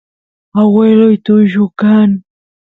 [0.61, 2.09] agueloy tullu kan